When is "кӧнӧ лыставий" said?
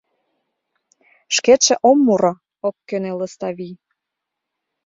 2.89-3.75